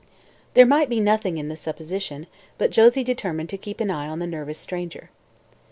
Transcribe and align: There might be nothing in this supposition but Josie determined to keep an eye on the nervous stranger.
There 0.55 0.65
might 0.65 0.89
be 0.89 0.99
nothing 0.99 1.37
in 1.37 1.47
this 1.47 1.61
supposition 1.61 2.25
but 2.57 2.71
Josie 2.71 3.03
determined 3.03 3.49
to 3.49 3.55
keep 3.59 3.79
an 3.79 3.91
eye 3.91 4.07
on 4.07 4.17
the 4.17 4.25
nervous 4.25 4.57
stranger. 4.57 5.11